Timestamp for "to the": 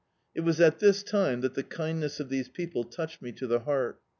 3.33-3.59